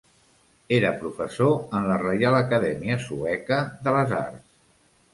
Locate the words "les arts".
4.01-4.47